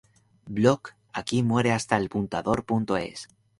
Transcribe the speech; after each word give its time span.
Blog 0.59 0.89
aquimuerehastaelapuntador.es 1.21 3.25